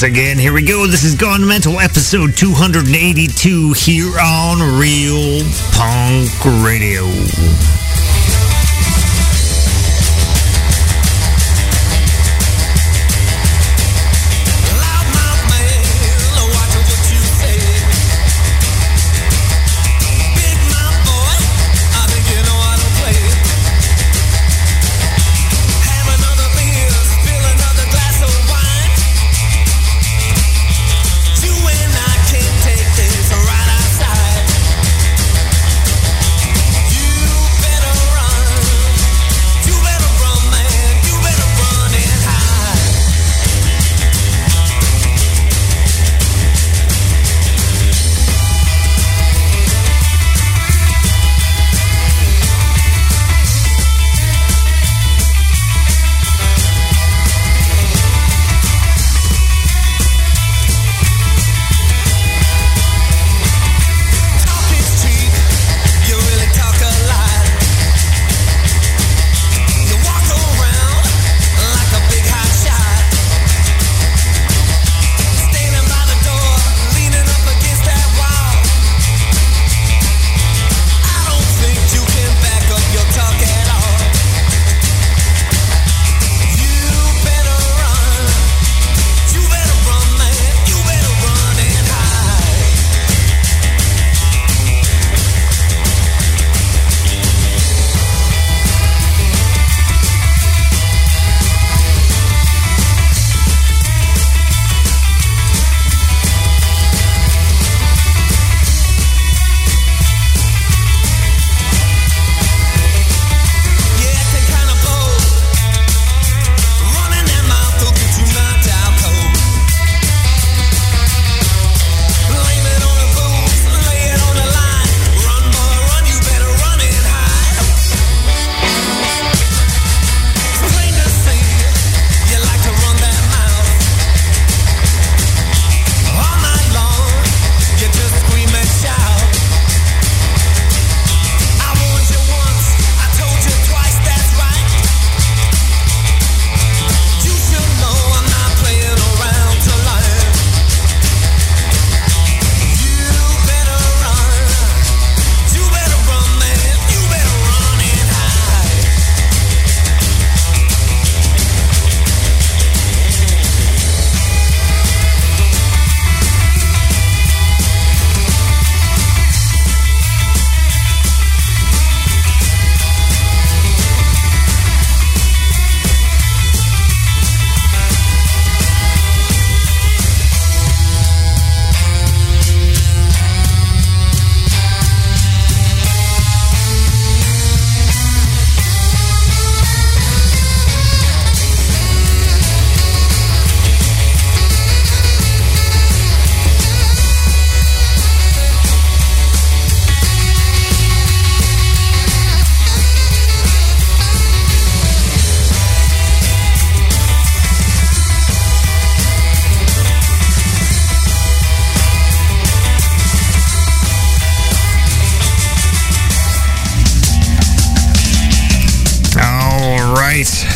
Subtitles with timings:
[0.00, 0.38] once again.
[0.38, 0.86] Here we go.
[0.86, 6.30] This is Gone Mental, episode 282 here on Real Punk
[6.62, 7.02] Radio.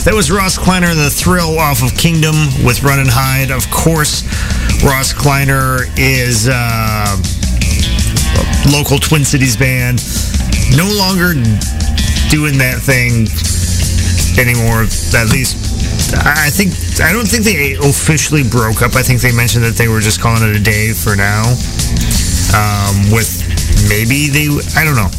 [0.03, 2.35] That was Ross Kleiner the Thrill off of Kingdom
[2.67, 3.55] with Run and Hide.
[3.55, 4.27] Of course,
[4.83, 10.03] Ross Kleiner is uh, a local Twin Cities band.
[10.75, 11.39] No longer
[12.35, 13.31] doing that thing
[14.43, 14.91] anymore.
[15.15, 15.55] At least,
[16.19, 18.99] I think I don't think they officially broke up.
[18.99, 21.47] I think they mentioned that they were just calling it a day for now.
[22.59, 23.31] Um, with
[23.87, 25.15] maybe they, I don't know.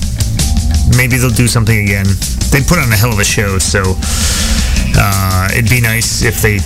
[0.99, 2.05] Maybe they'll do something again.
[2.51, 3.95] They put on a hell of a show, so
[4.95, 6.59] uh, it'd be nice if they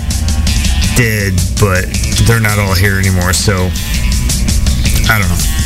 [0.95, 1.85] did, but
[2.25, 3.69] they're not all here anymore, so
[5.09, 5.57] I don't know.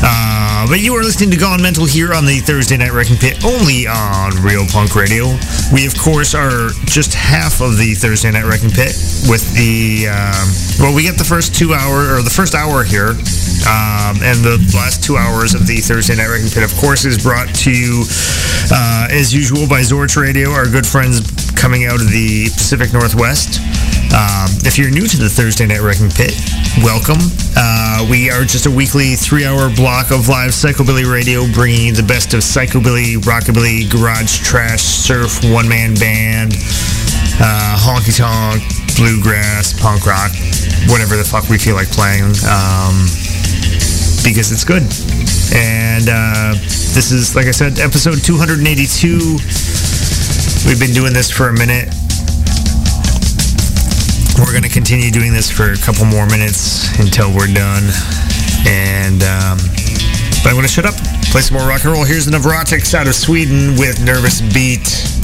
[0.00, 3.44] Uh, but you are listening to Gone Mental here on the Thursday Night Wrecking Pit,
[3.44, 5.34] only on Real Punk Radio.
[5.72, 8.94] We, of course, are just half of the Thursday Night Wrecking Pit
[9.26, 10.46] with the, um,
[10.78, 13.14] well, we get the first two hour, or the first hour here,
[13.68, 17.22] um, and the last two hours of the Thursday Night Wrecking Pit, of course, is
[17.22, 18.04] brought to you,
[18.72, 21.20] uh, as usual, by Zorch Radio, our good friends
[21.52, 23.60] coming out of the Pacific Northwest.
[24.14, 26.32] Um, if you're new to the Thursday Night Wrecking Pit,
[26.80, 27.20] welcome.
[27.56, 32.32] Uh, we are just a weekly three-hour block of live psychobilly radio, bringing the best
[32.32, 36.54] of psychobilly, rockabilly, garage trash, surf, one-man band,
[37.36, 38.62] uh, honky tonk,
[38.96, 40.32] bluegrass, punk rock,
[40.88, 43.04] whatever the fuck we feel like playing, um,
[44.28, 44.82] because it's good.
[45.56, 46.52] And uh,
[46.92, 48.60] this is, like I said, episode 282.
[50.68, 51.88] We've been doing this for a minute.
[54.38, 57.88] We're going to continue doing this for a couple more minutes until we're done.
[58.68, 59.56] And, um,
[60.44, 60.94] but I'm going to shut up,
[61.32, 62.04] play some more rock and roll.
[62.04, 65.17] Here's the Neurotics out of Sweden with Nervous Beat.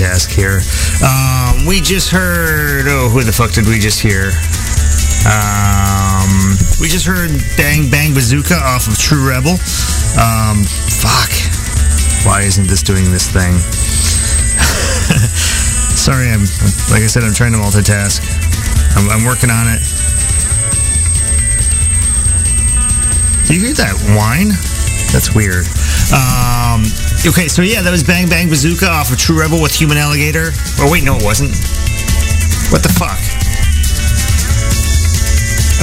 [0.00, 0.60] Multitask here.
[1.04, 2.86] Um, we just heard.
[2.88, 4.32] Oh, who the fuck did we just hear?
[5.28, 9.52] Um, we just heard Bang Bang Bazooka off of True Rebel.
[10.16, 11.30] Um, fuck.
[12.24, 13.52] Why isn't this doing this thing?
[15.96, 16.40] Sorry, I'm
[16.90, 18.20] like I said, I'm trying to multitask.
[18.96, 19.80] I'm, I'm working on it.
[23.46, 24.48] Do you hear that whine?
[25.12, 25.66] That's weird.
[26.14, 26.86] Um,
[27.26, 30.56] okay, so yeah, that was Bang Bang Bazooka off of True Rebel with Human Alligator.
[30.80, 31.52] Oh wait, no, it wasn't.
[32.72, 33.20] What the fuck?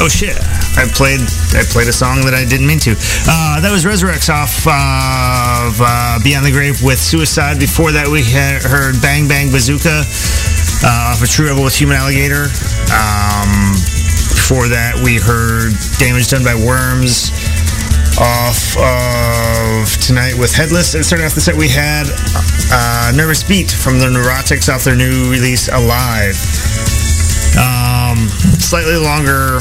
[0.01, 0.37] Oh shit!
[0.77, 1.21] I played
[1.53, 2.97] I played a song that I didn't mean to.
[3.29, 7.59] Uh, that was Resurrects off of uh, Beyond the Grave with Suicide.
[7.59, 10.05] Before that, we heard Bang Bang Bazooka
[10.85, 12.49] uh, off of True Rebel with Human Alligator.
[12.89, 13.77] Um,
[14.33, 17.29] before that, we heard Damage Done by Worms
[18.19, 20.95] off of Tonight with Headless.
[20.95, 22.05] And starting off the set, we had
[22.73, 26.37] uh, Nervous Beat from the Neurotics off their new release Alive.
[27.57, 29.59] Um, slightly longer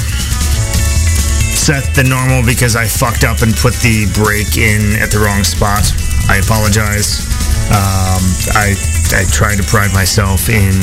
[1.57, 5.45] set than normal because I fucked up and put the break in at the wrong
[5.45, 5.85] spot.
[6.29, 7.25] I apologize.
[7.73, 8.23] Um,
[8.55, 8.73] I
[9.14, 10.75] I try to pride myself in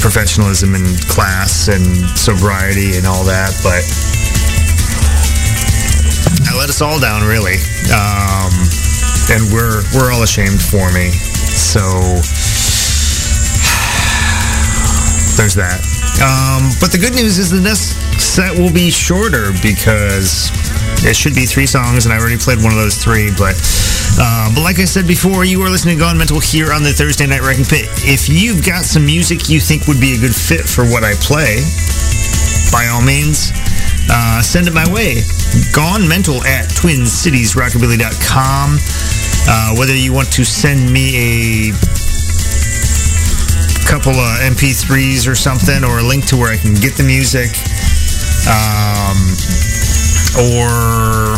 [0.00, 1.84] professionalism and class and
[2.18, 3.84] sobriety and all that, but
[6.50, 7.54] I let us all down, really.
[7.94, 8.50] Um,
[9.30, 11.14] and we're we're all ashamed for me.
[11.54, 11.78] So
[15.38, 15.78] there's that.
[16.18, 20.50] Um, but the good news is the next set will be shorter because
[21.06, 23.30] it should be three songs, and I already played one of those three.
[23.38, 23.54] But
[24.18, 26.90] uh, but like I said before, you are listening to Gone Mental here on the
[26.90, 27.86] Thursday Night Wrecking Pit.
[28.02, 31.14] If you've got some music you think would be a good fit for what I
[31.22, 31.62] play,
[32.74, 33.54] by all means,
[34.10, 35.22] uh, send it my way.
[35.72, 38.78] Gone Mental at TwinCitiesRockabilly.com.
[39.48, 41.72] Uh, whether you want to send me a
[43.86, 47.50] couple of MP3s or something, or a link to where I can get the music,
[48.46, 49.16] um,
[50.38, 51.34] or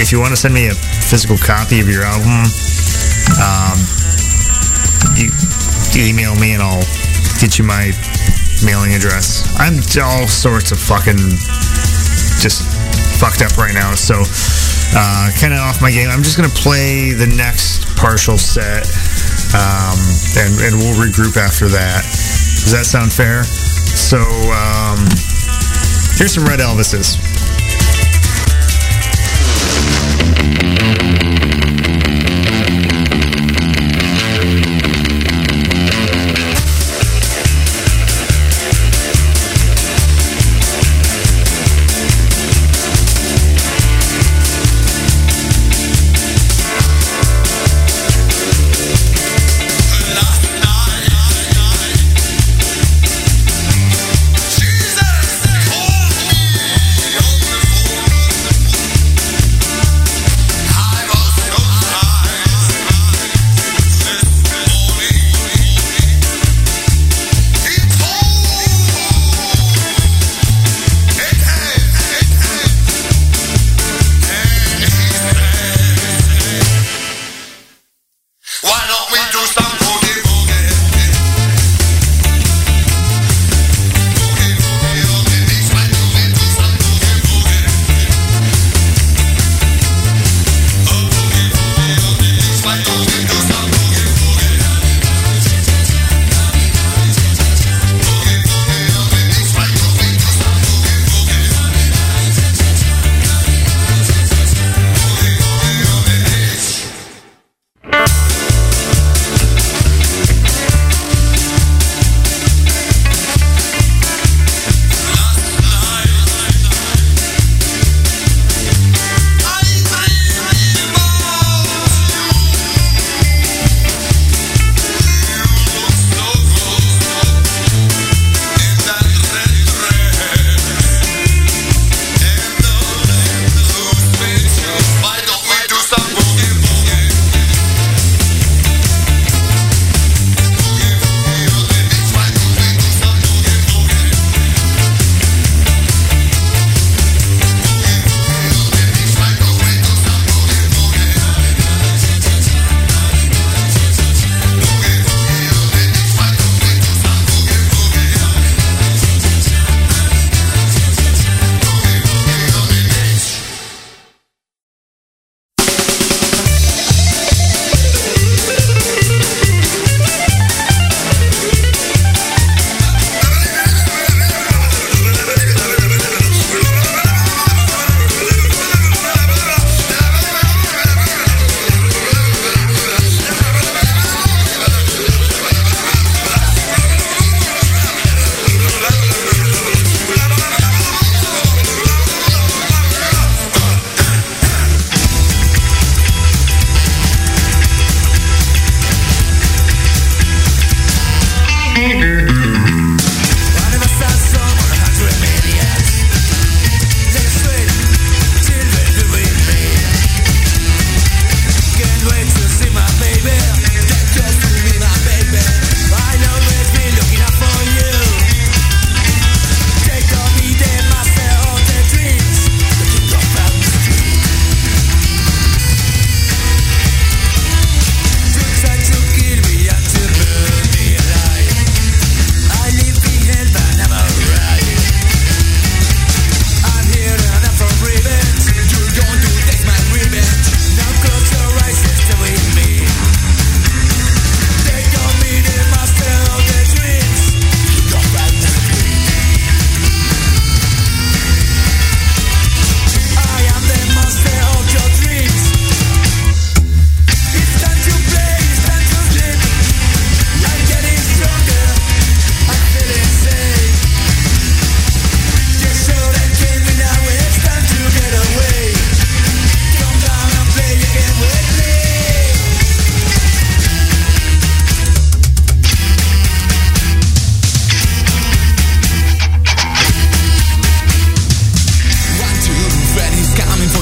[0.00, 2.46] if you want to send me a physical copy of your album,
[3.40, 3.76] um,
[5.16, 5.32] you,
[5.92, 6.86] you email me and I'll
[7.40, 7.90] get you my
[8.64, 9.46] mailing address.
[9.58, 11.18] I'm all sorts of fucking
[12.40, 12.64] just
[13.20, 14.22] fucked up right now, so
[14.96, 16.08] uh, kind of off my game.
[16.10, 18.86] I'm just gonna play the next partial set,
[19.54, 19.98] um,
[20.36, 22.02] and and we'll regroup after that.
[22.02, 23.44] Does that sound fair?
[23.44, 24.98] So um,
[26.16, 27.18] here's some Red Elvises.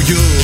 [0.09, 0.38] you.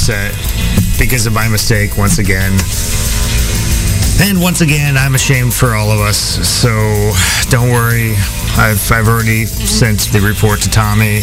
[0.00, 2.52] Was a short set because of my mistake once again.
[4.22, 6.18] And once again, I'm ashamed for all of us.
[6.46, 6.70] So
[7.48, 8.14] don't worry.
[8.56, 11.22] I've, I've already sent the report to Tommy.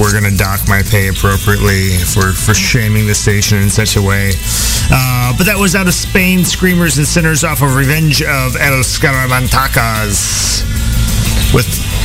[0.00, 4.02] We're going to dock my pay appropriately for, for shaming the station in such a
[4.02, 4.32] way.
[4.90, 8.82] Uh, but that was out of Spain, Screamers and Sinners off of Revenge of El
[8.82, 10.71] Scaramantacas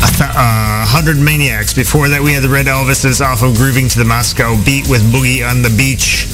[0.02, 1.74] 100 Maniacs.
[1.74, 5.02] Before that, we had the Red Elvises off of Grooving to the Moscow Beat with
[5.14, 6.26] Boogie on the Beach.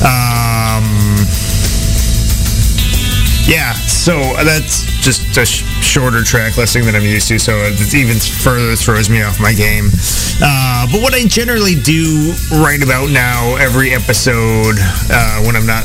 [0.00, 0.86] Um,
[3.50, 7.94] yeah, so that's just a sh- shorter track listing than I'm used to, so it
[7.94, 9.90] even further throws me off my game.
[10.42, 14.76] Uh, but what I generally do right about now, every episode,
[15.10, 15.84] uh, when I'm not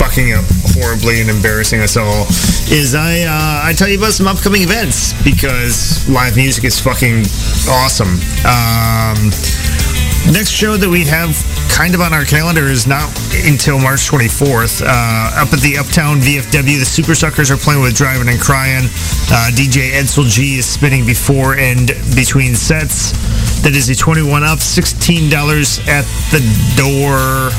[0.00, 2.26] fucking up horribly and embarrassing us all,
[2.70, 7.24] is I uh, I tell you about some upcoming events because live music is fucking
[7.68, 8.20] awesome.
[8.44, 9.32] Um,
[10.30, 11.34] next show that we have
[11.72, 13.08] kind of on our calendar is not
[13.48, 14.82] until March 24th.
[14.84, 18.84] Uh, up at the Uptown VFW, the Supersuckers are playing with Driving and Crying.
[19.32, 23.12] Uh, DJ Edsel G is spinning before and between sets.
[23.62, 25.32] That is a 21 up, $16
[25.88, 26.42] at the
[26.76, 27.50] door.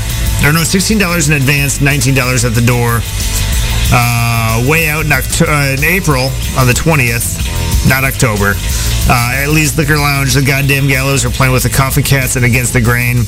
[0.46, 0.94] Or no, $16
[1.28, 3.00] in advance, $19 at the door.
[3.96, 6.26] Uh, way out in, Octo- uh, in April
[6.58, 7.38] on the 20th,
[7.88, 8.54] not October.
[9.06, 12.44] Uh, at Lee's Liquor Lounge, the Goddamn Gallows are playing with the Coffee Cats and
[12.44, 13.18] Against the Grain.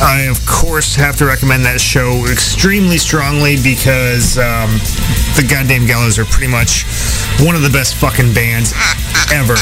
[0.00, 4.70] I, of course, have to recommend that show extremely strongly because um,
[5.36, 6.84] the Goddamn Gallows are pretty much
[7.44, 8.72] one of the best fucking bands
[9.32, 9.58] ever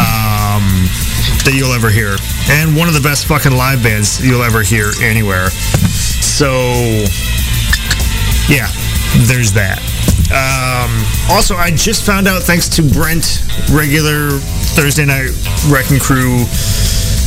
[0.00, 0.64] um,
[1.44, 2.16] that you'll ever hear.
[2.48, 5.50] And one of the best fucking live bands you'll ever hear anywhere.
[6.24, 6.48] So,
[8.48, 8.68] yeah,
[9.24, 9.80] there's that.
[10.28, 10.90] Um,
[11.30, 14.30] also, I just found out, thanks to Brent, regular
[14.74, 15.30] Thursday night
[15.70, 16.44] wrecking crew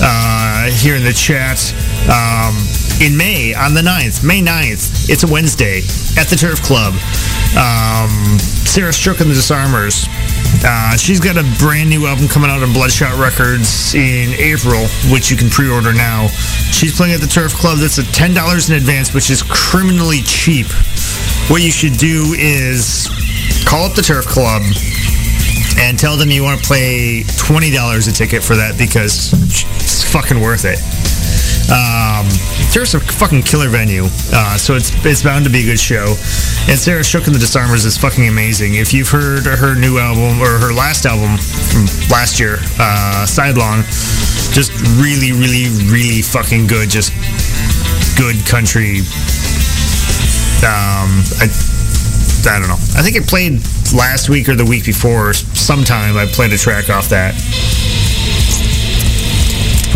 [0.02, 1.60] uh, here in the chat,
[2.12, 2.56] um,
[3.02, 5.80] in May, on the 9th, May 9th, it's a Wednesday
[6.20, 6.94] at the Turf Club.
[7.56, 10.06] Um, Sarah Shook and the Disarmers.
[10.64, 15.32] Uh, she's got a brand new album coming out on Bloodshot Records in April, which
[15.32, 16.28] you can pre-order now.
[16.72, 17.80] She's playing at the Turf Club.
[17.80, 20.68] That's at ten dollars in advance, which is criminally cheap.
[21.50, 23.10] What you should do is
[23.66, 24.62] call up the Turf Club
[25.80, 29.34] and tell them you want to play twenty dollars a ticket for that because
[29.82, 30.78] it's fucking worth it.
[31.74, 32.30] Um,
[32.70, 36.14] Sarah's a fucking killer venue, uh, so it's it's bound to be a good show.
[36.70, 38.76] And Sarah Shook and the Disarmers is fucking amazing.
[38.76, 43.82] If you've heard her new album or her last album from last year, uh, Sidelong,
[44.54, 44.70] just
[45.02, 46.90] really, really, really fucking good.
[46.90, 47.12] Just
[48.16, 49.02] good country.
[50.64, 51.48] Um, I
[52.48, 52.80] I don't know.
[52.96, 53.62] I think it played
[53.94, 55.34] last week or the week before.
[55.34, 57.34] Sometime I played a track off that.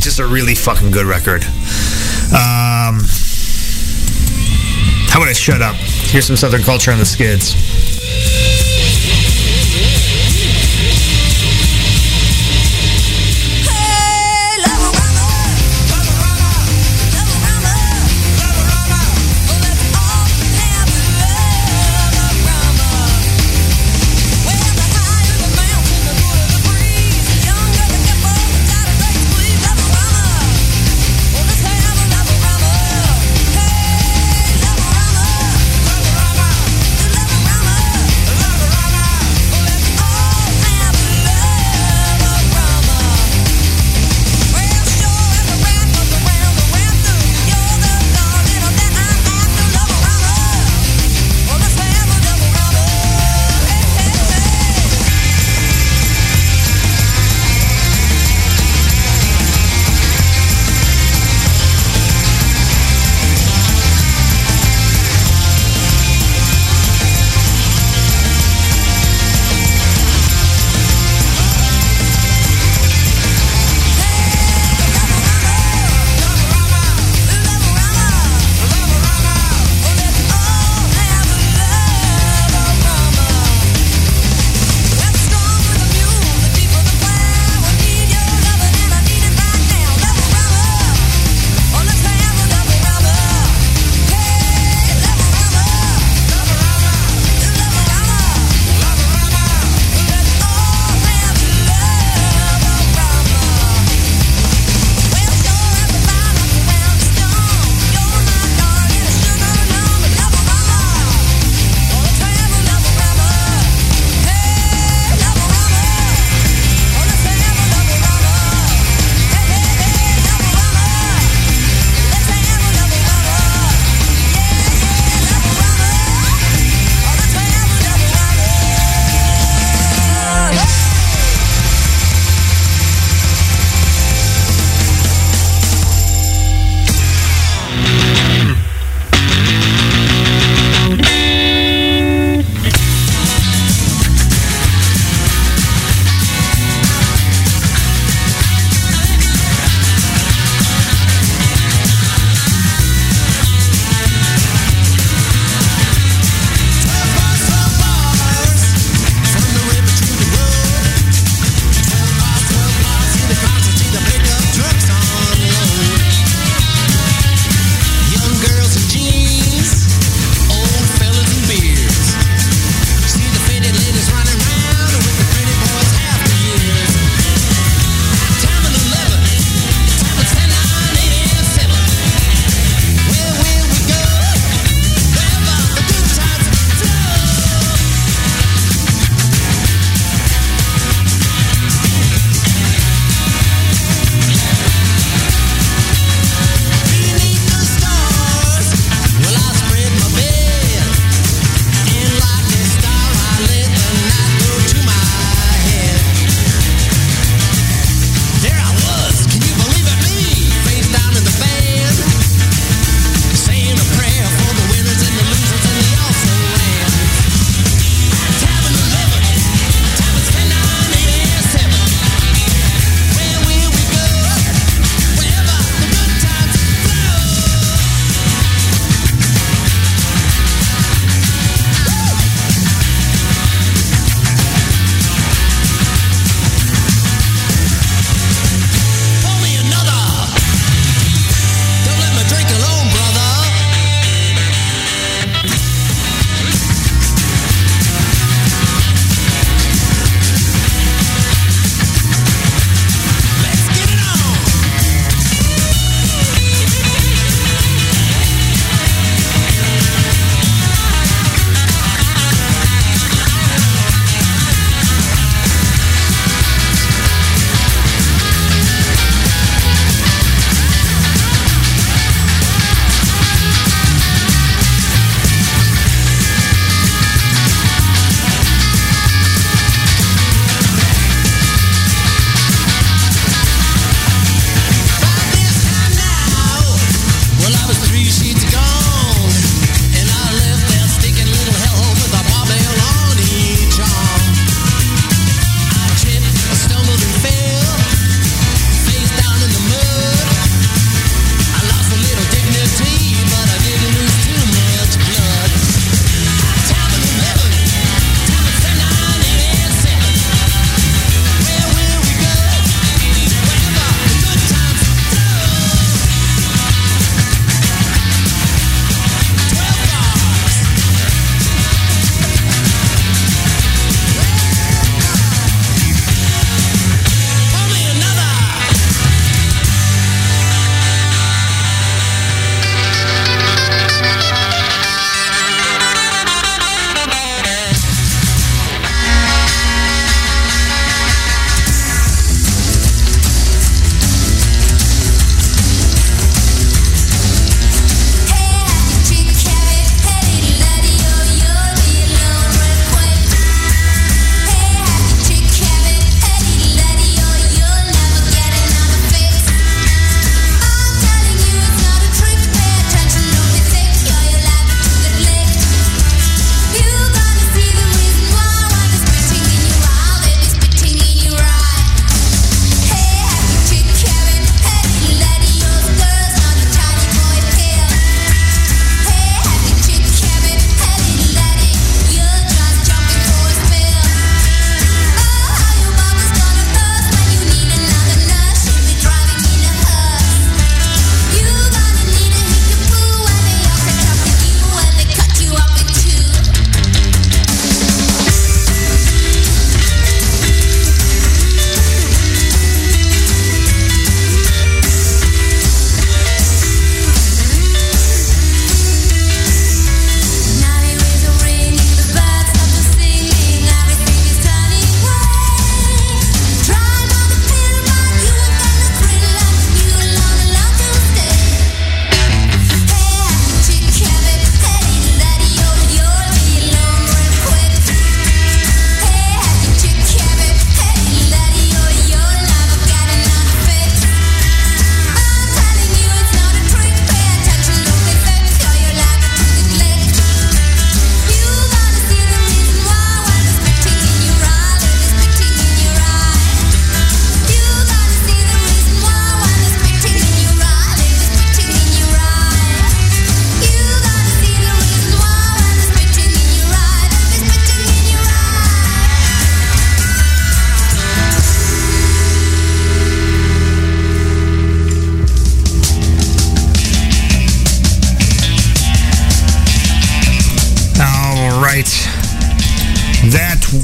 [0.01, 1.43] Just a really fucking good record.
[2.33, 2.99] Um,
[5.09, 5.75] how about I shut up?
[5.75, 7.53] Here's some Southern culture on the skids.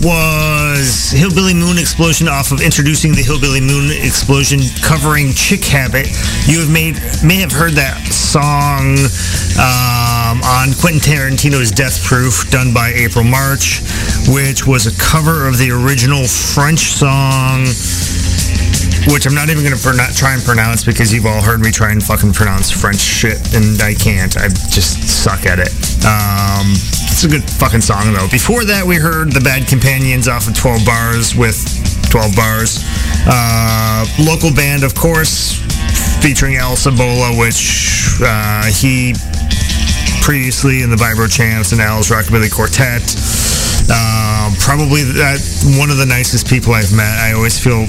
[0.04, 6.08] Was Hillbilly Moon Explosion off of Introducing the Hillbilly Moon Explosion covering Chick Habit.
[6.46, 8.94] You have made may have heard that song
[9.58, 13.82] um, on Quentin Tarantino's Death Proof done by April March,
[14.30, 17.66] which was a cover of the original French song
[19.08, 21.72] which I'm not even going to not try and pronounce because you've all heard me
[21.72, 24.36] try and fucking pronounce French shit, and I can't.
[24.38, 25.72] I just suck at it.
[26.04, 26.76] Um,
[27.20, 28.32] it's a good fucking song though.
[28.32, 31.60] Before that, we heard the Bad Companions off of 12 Bars with
[32.08, 32.80] 12 Bars.
[33.28, 35.60] Uh, local band, of course,
[36.24, 39.12] featuring Al Sabola, which uh, he
[40.24, 43.04] previously in the Vibro Champs and Al's Rockabilly Quartet.
[43.92, 45.44] Um, probably that
[45.76, 47.20] one of the nicest people I've met.
[47.20, 47.84] I always feel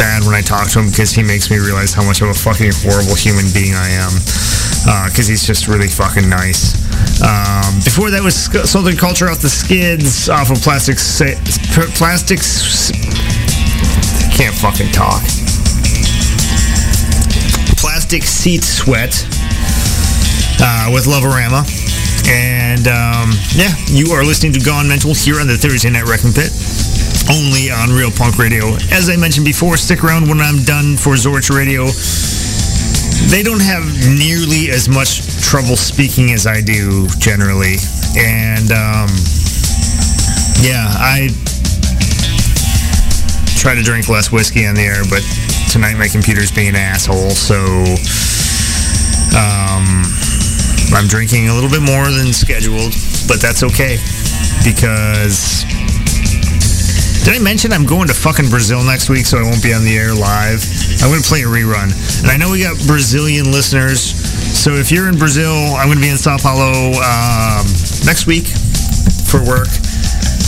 [0.00, 2.34] bad when I talk to him because he makes me realize how much of a
[2.34, 4.16] fucking horrible human being I am.
[5.12, 6.80] Because uh, he's just really fucking nice.
[7.20, 8.34] Um, before that was
[8.68, 10.96] Southern Culture off the Skids off of Plastic
[11.96, 12.90] Plastics.
[14.36, 15.22] Can't fucking talk.
[17.76, 19.12] Plastic Seat Sweat
[20.60, 21.64] uh, with Loverama.
[22.28, 26.32] And um, yeah, you are listening to Gone Mental here on the Thursday Night Wrecking
[26.32, 26.52] Pit
[27.30, 28.74] only on Real Punk Radio.
[28.90, 31.86] As I mentioned before, stick around when I'm done for Zorch Radio.
[33.28, 37.76] They don't have nearly as much trouble speaking as I do generally.
[38.16, 39.10] And um,
[40.62, 41.28] yeah, I
[43.60, 45.20] try to drink less whiskey on the air, but
[45.70, 47.60] tonight my computer's being an asshole, so
[49.36, 50.02] um,
[50.96, 52.94] I'm drinking a little bit more than scheduled,
[53.28, 53.98] but that's okay
[54.64, 55.64] because
[57.24, 59.84] did I mention I'm going to fucking Brazil next week, so I won't be on
[59.84, 60.64] the air live?
[61.04, 61.92] I'm going to play a rerun.
[62.22, 66.04] And I know we got Brazilian listeners, so if you're in Brazil, I'm going to
[66.04, 67.64] be in Sao Paulo um,
[68.08, 68.48] next week
[69.28, 69.68] for work.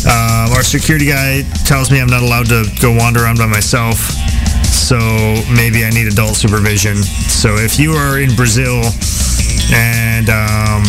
[0.09, 4.01] Uh, our security guy tells me I'm not allowed to go wander around by myself,
[4.67, 4.99] so
[5.55, 6.97] maybe I need adult supervision.
[6.97, 8.83] So if you are in Brazil
[9.71, 10.83] and um,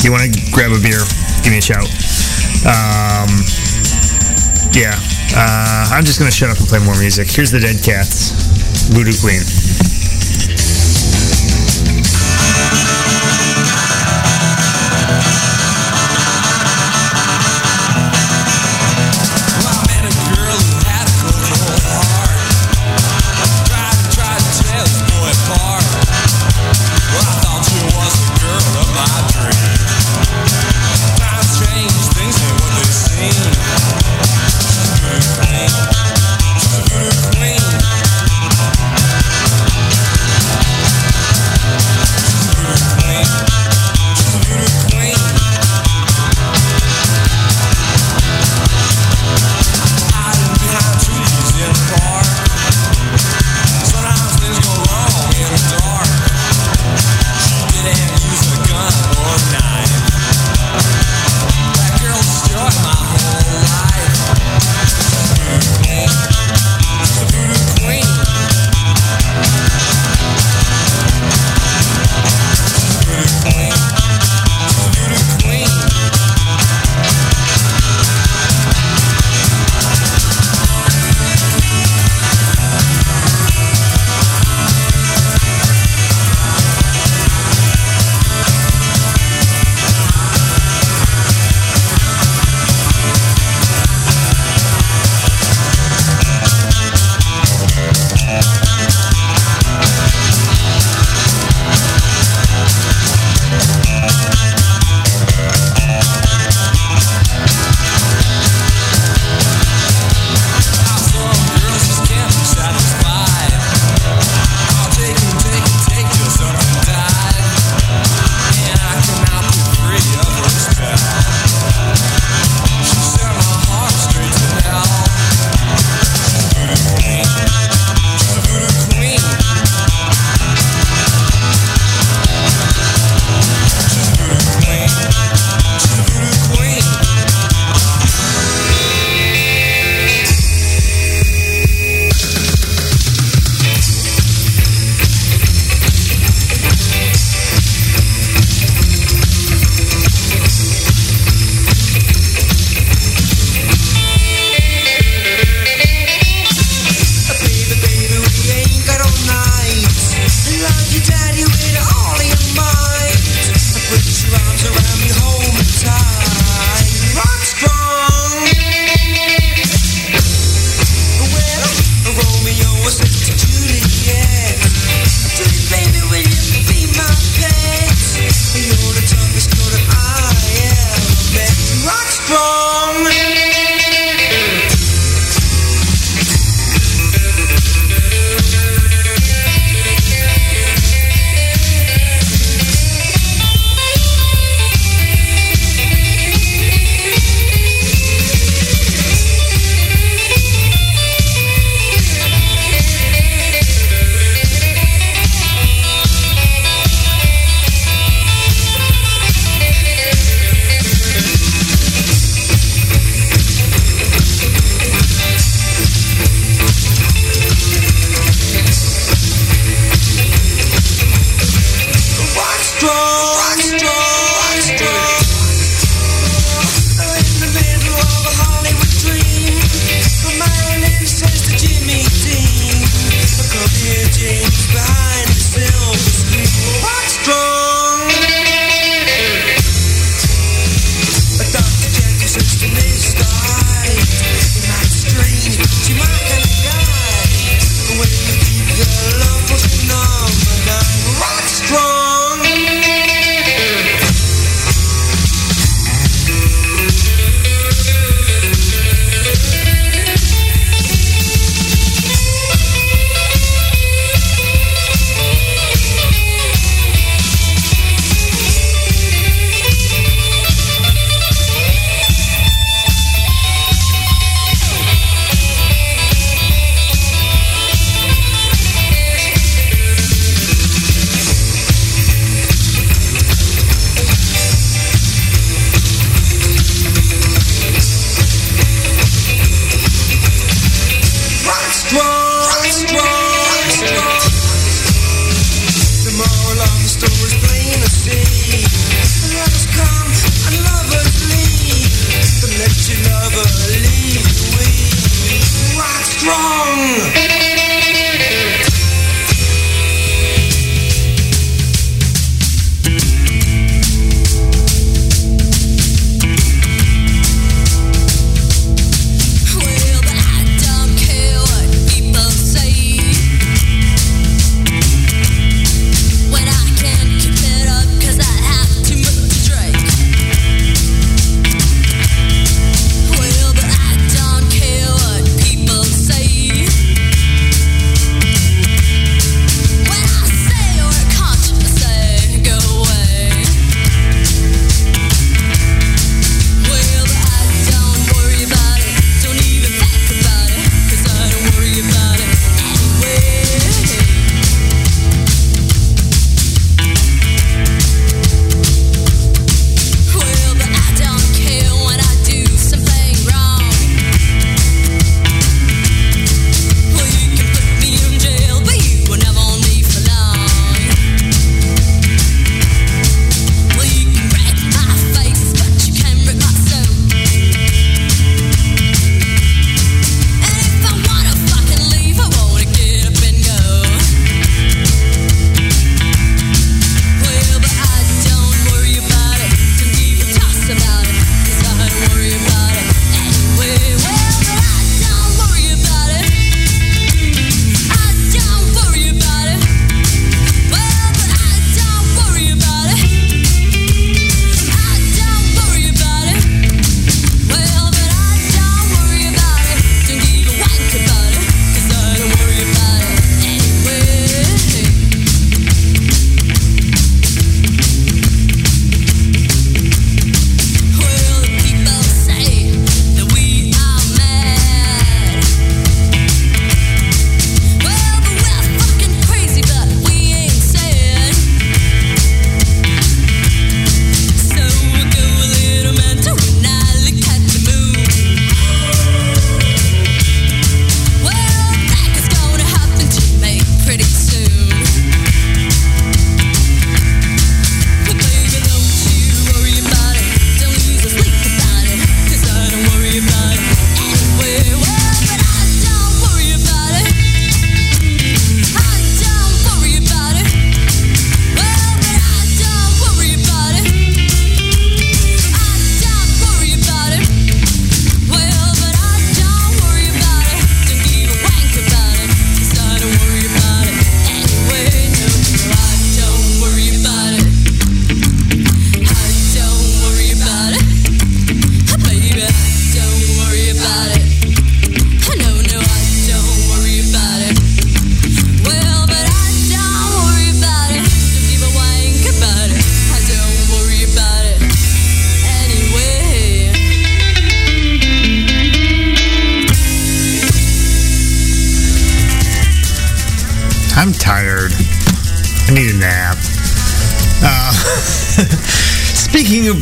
[0.00, 1.02] you want to grab a beer,
[1.42, 1.90] give me a shout.
[4.78, 4.94] Yeah.
[5.34, 7.28] Uh, I'm just going to shut up and play more music.
[7.28, 8.30] Here's the Dead Cats,
[8.94, 9.87] Voodoo Queen.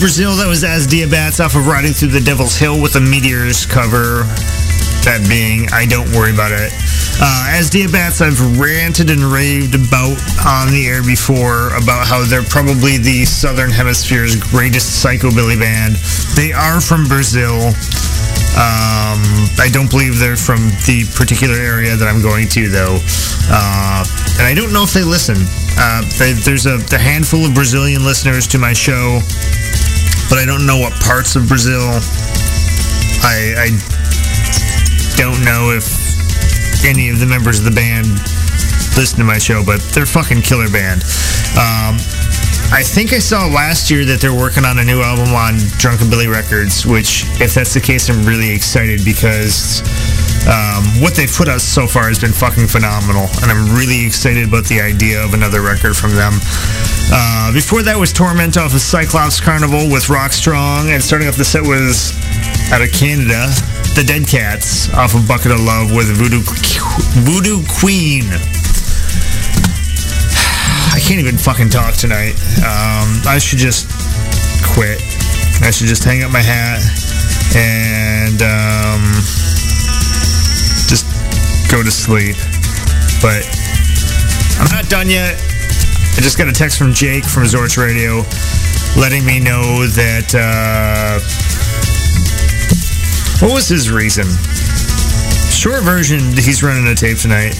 [0.06, 3.66] Brazil, that was As Diabats off of Riding Through the Devil's Hill with a Meteors
[3.66, 4.22] cover.
[5.02, 6.70] That being I Don't Worry About It.
[7.18, 10.14] Uh, as Diabats, I've ranted and raved about
[10.46, 15.98] on the air before about how they're probably the Southern Hemisphere's greatest psychobilly band.
[16.38, 17.74] They are from Brazil.
[18.54, 19.18] Um,
[19.58, 23.02] I don't believe they're from the particular area that I'm going to, though.
[23.50, 24.06] Uh,
[24.38, 25.34] and I don't know if they listen.
[25.74, 29.18] Uh, they, there's a, a handful of Brazilian listeners to my show
[30.28, 32.00] but I don't know what parts of Brazil.
[33.22, 33.68] I, I
[35.16, 35.86] don't know if
[36.84, 38.06] any of the members of the band
[38.96, 41.02] listen to my show, but they're fucking killer band.
[41.56, 41.96] Um,
[42.72, 46.30] I think I saw last year that they're working on a new album on Drunkabilly
[46.30, 49.80] Records, which, if that's the case, I'm really excited because
[50.46, 54.46] um, what they've put out so far has been fucking phenomenal, and I'm really excited
[54.46, 56.38] about the idea of another record from them.
[57.10, 61.36] Uh, before that was Torment off of Psyclops Carnival with Rock Strong, and starting off
[61.36, 62.14] the set was
[62.70, 63.50] out of Canada,
[63.98, 66.42] the Dead Cats off of Bucket of Love with Voodoo
[67.26, 68.30] Voodoo Queen.
[70.94, 72.38] I can't even fucking talk tonight.
[72.62, 73.90] Um, I should just
[74.62, 75.02] quit.
[75.62, 76.82] I should just hang up my hat
[77.56, 79.02] and um,
[81.76, 82.36] go to sleep.
[83.20, 83.44] But
[84.56, 85.36] I'm not done yet.
[86.16, 88.24] I just got a text from Jake from Zorch Radio
[88.96, 91.20] letting me know that, uh,
[93.44, 94.24] what was his reason?
[95.52, 97.52] Short version, he's running a tape tonight.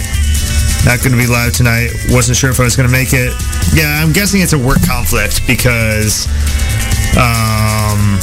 [0.86, 1.92] Not going to be live tonight.
[2.08, 3.34] Wasn't sure if I was going to make it.
[3.74, 6.24] Yeah, I'm guessing it's a work conflict because,
[7.20, 8.16] um,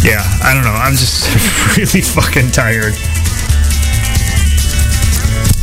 [0.00, 0.72] yeah, I don't know.
[0.72, 1.28] I'm just
[1.76, 2.94] really fucking tired.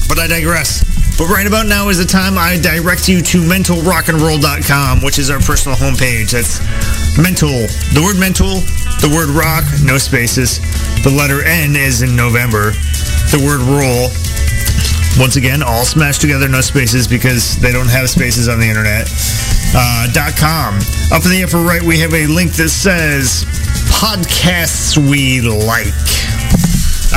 [0.07, 0.83] But I digress.
[1.17, 5.39] But right about now is the time I direct you to mentalrocknroll.com, which is our
[5.39, 6.31] personal homepage.
[6.31, 6.61] That's
[7.17, 7.65] mental,
[7.97, 8.61] the word mental,
[9.01, 10.61] the word rock, no spaces.
[11.01, 12.71] The letter N is in November.
[13.33, 14.13] The word roll,
[15.17, 19.09] once again, all smashed together, no spaces because they don't have spaces on the internet.
[19.73, 20.77] Uh, .com.
[21.11, 23.43] Up in the upper right, we have a link that says
[23.89, 25.97] podcasts we like.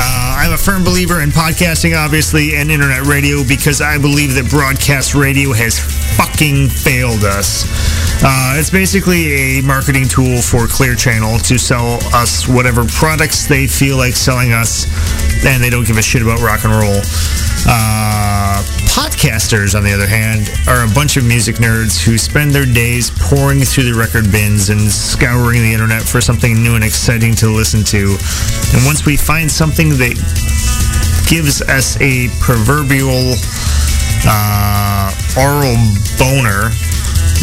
[0.03, 4.49] Uh, I'm a firm believer in podcasting, obviously, and internet radio because I believe that
[4.49, 5.77] broadcast radio has
[6.17, 7.69] fucking failed us.
[8.25, 13.67] Uh, it's basically a marketing tool for Clear Channel to sell us whatever products they
[13.67, 14.89] feel like selling us,
[15.45, 16.97] and they don't give a shit about rock and roll.
[17.69, 22.65] Uh, podcasters, on the other hand, are a bunch of music nerds who spend their
[22.65, 27.33] days pouring through the record bins and scouring the internet for something new and exciting
[27.33, 28.17] to listen to.
[28.75, 30.19] And once we find something that
[31.29, 33.31] gives us a proverbial
[34.27, 35.79] uh, oral
[36.19, 36.67] boner,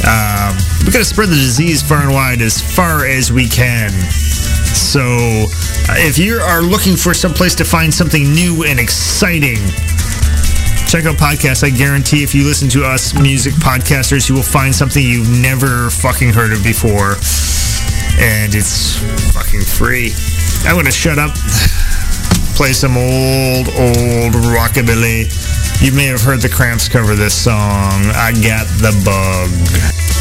[0.05, 0.53] uh,
[0.85, 3.91] we gotta spread the disease far and wide as far as we can.
[4.77, 9.59] So, uh, if you are looking for some place to find something new and exciting,
[10.89, 11.63] check out podcasts.
[11.63, 15.91] I guarantee if you listen to us music podcasters, you will find something you've never
[15.91, 17.13] fucking heard of before.
[18.19, 18.97] And it's
[19.35, 20.13] fucking free.
[20.65, 21.35] I'm gonna shut up.
[22.57, 25.29] Play some old, old rockabilly.
[25.83, 28.09] You may have heard the Cramps cover this song.
[28.17, 30.18] I got the bug.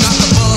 [0.00, 0.49] not the boss.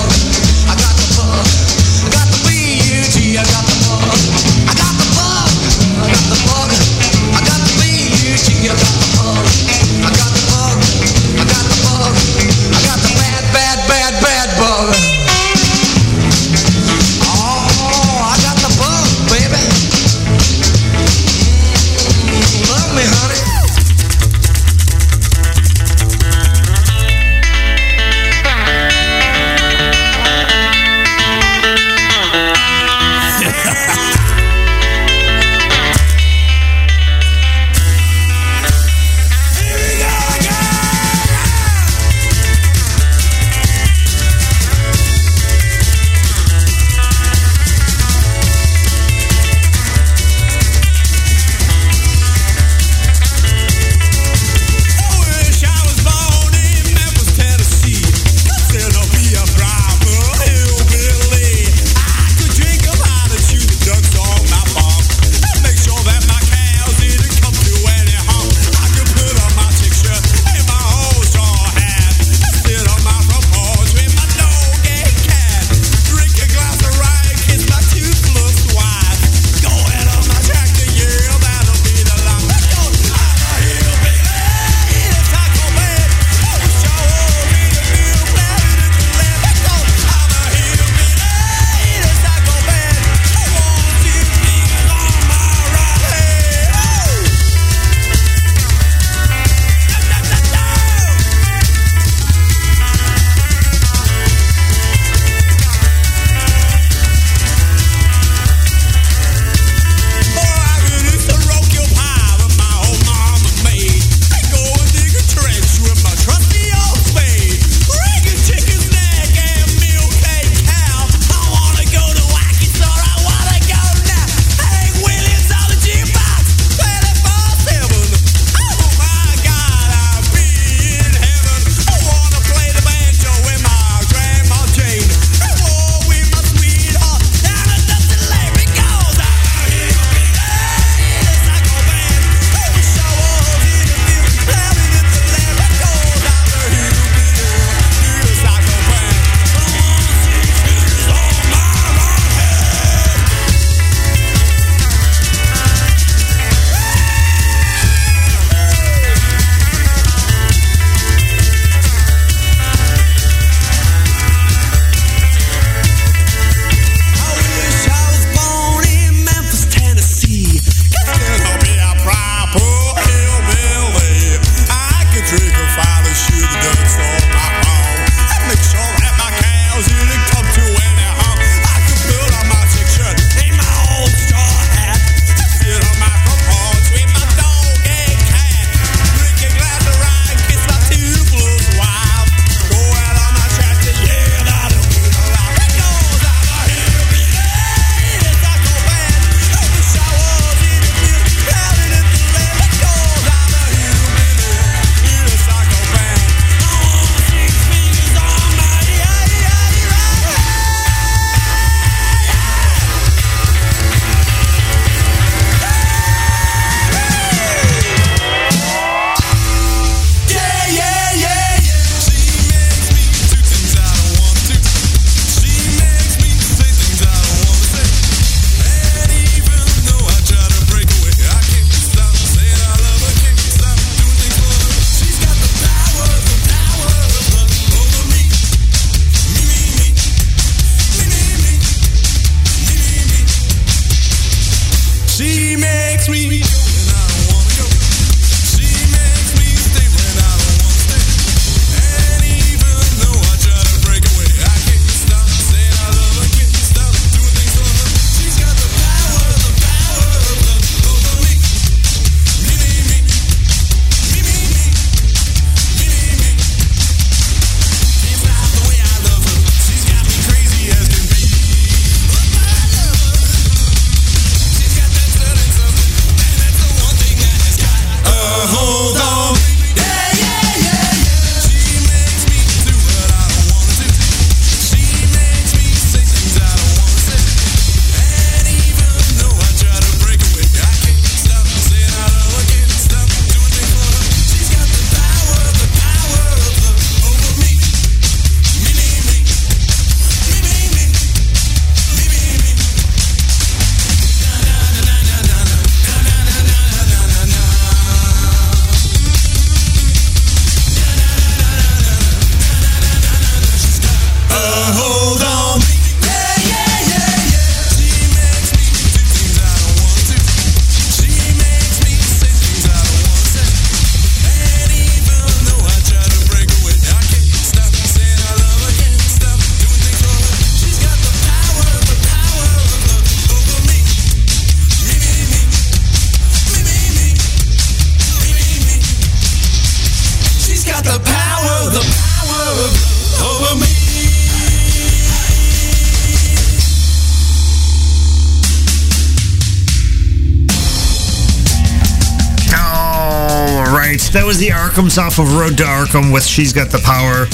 [354.14, 357.26] That was the Arkhams off of Road to Arkham with She's Got the Power.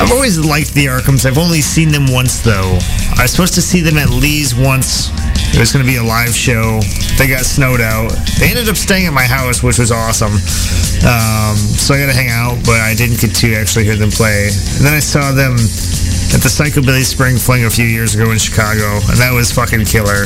[0.00, 1.28] I've always liked the Arkhams.
[1.28, 2.80] I've only seen them once though.
[3.20, 5.12] I was supposed to see them at Lee's once.
[5.52, 6.80] It was going to be a live show.
[7.20, 8.16] They got snowed out.
[8.40, 10.32] They ended up staying at my house, which was awesome.
[11.04, 14.10] Um, so I got to hang out, but I didn't get to actually hear them
[14.10, 14.48] play.
[14.48, 15.60] And then I saw them
[16.32, 19.84] at the Psychobilly Spring Fling a few years ago in Chicago, and that was fucking
[19.84, 20.24] killer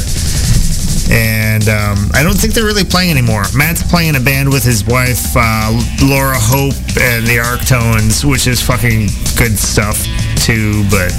[1.11, 3.45] and um, I don't think they're really playing anymore.
[3.55, 5.73] Matt's playing a band with his wife, uh,
[6.05, 10.05] Lara Hope, and the Ark-Tones, which is fucking good stuff
[10.37, 10.85] too.
[10.91, 11.13] But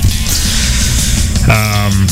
[1.49, 2.05] um,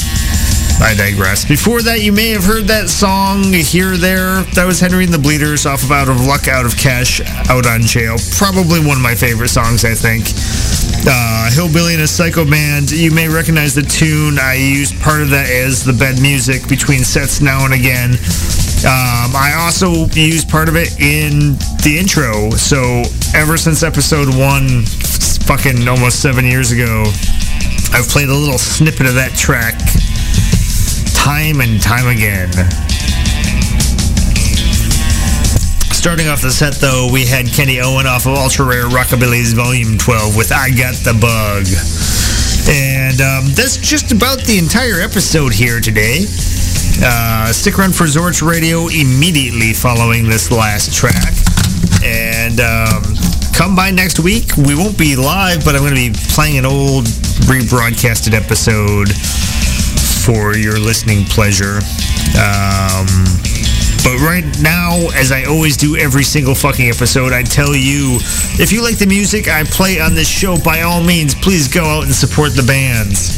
[0.79, 1.45] I digress.
[1.45, 4.43] Before that, you may have heard that song here there.
[4.53, 7.65] That was Henry and the Bleeders off of Out of Luck, Out of Cash, Out
[7.65, 8.17] on Jail.
[8.37, 10.25] Probably one of my favorite songs, I think.
[11.05, 12.91] Uh, Hillbilly and a Psycho Band.
[12.91, 14.39] You may recognize the tune.
[14.39, 18.11] I use part of that as the bed music between sets now and again.
[18.85, 22.51] Um, I also used part of it in the intro.
[22.51, 23.03] So
[23.35, 24.85] ever since episode one,
[25.45, 27.03] fucking almost seven years ago,
[27.93, 29.75] I've played a little snippet of that track
[31.13, 32.86] time and time again.
[35.97, 39.97] Starting off the set, though, we had Kenny Owen off of Ultra Rare Rockabilly's Volume
[39.97, 41.65] 12 with I Got the Bug.
[42.69, 46.21] And um, that's just about the entire episode here today.
[47.01, 51.33] Uh, stick around for Zorch Radio immediately following this last track.
[52.05, 53.01] And um,
[53.57, 54.55] come by next week.
[54.55, 57.05] We won't be live, but I'm going to be playing an old
[57.49, 59.09] rebroadcasted episode
[60.23, 61.81] for your listening pleasure.
[62.37, 63.09] Um,
[64.03, 68.17] but right now, as I always do every single fucking episode, I tell you,
[68.59, 71.83] if you like the music I play on this show, by all means, please go
[71.83, 73.37] out and support the bands.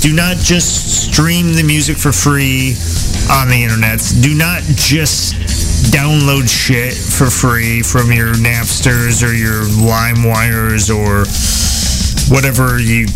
[0.00, 2.74] Do not just stream the music for free
[3.30, 4.00] on the internet.
[4.20, 5.34] Do not just
[5.90, 11.26] download shit for free from your Napsters or your LimeWires or
[12.32, 13.06] whatever you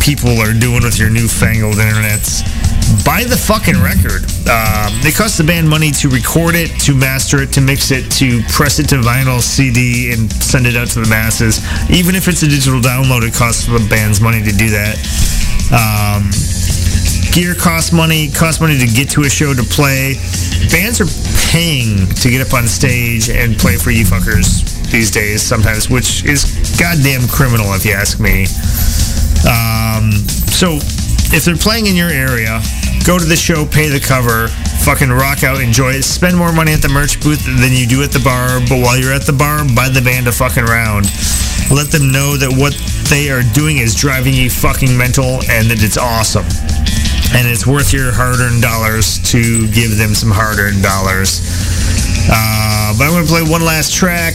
[0.00, 2.57] people are doing with your newfangled internets.
[3.04, 4.24] Buy the fucking record.
[4.48, 8.10] Um, it costs the band money to record it, to master it, to mix it,
[8.16, 11.60] to press it to vinyl, CD, and send it out to the masses.
[11.90, 14.96] Even if it's a digital download, it costs the band's money to do that.
[15.68, 16.32] Um,
[17.32, 20.16] gear costs money, costs money to get to a show to play.
[20.72, 21.10] Bands are
[21.52, 26.24] paying to get up on stage and play for you fuckers these days sometimes, which
[26.24, 26.44] is
[26.80, 28.48] goddamn criminal if you ask me.
[29.44, 30.12] Um,
[30.48, 30.80] so
[31.32, 32.60] if they're playing in your area,
[33.04, 34.48] go to the show, pay the cover,
[34.84, 36.02] fucking rock out, enjoy it.
[36.02, 38.96] Spend more money at the merch booth than you do at the bar, but while
[38.96, 41.04] you're at the bar, buy the band a fucking round.
[41.68, 42.72] Let them know that what
[43.12, 46.48] they are doing is driving you fucking mental and that it's awesome.
[47.36, 51.44] And it's worth your hard-earned dollars to give them some hard-earned dollars.
[52.24, 54.32] Uh, but I'm going to play one last track,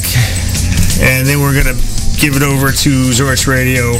[1.01, 1.79] and then we're going to
[2.21, 3.97] give it over to Zorch Radio.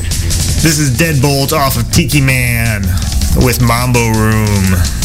[0.64, 2.84] This is Deadbolt off of Tiki Man
[3.43, 5.03] with Mambo Room.